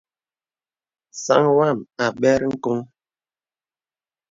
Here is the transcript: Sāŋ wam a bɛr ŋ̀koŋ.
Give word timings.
Sāŋ 1.23 1.45
wam 1.57 1.77
a 2.03 2.05
bɛr 2.19 2.41
ŋ̀koŋ. 2.51 2.79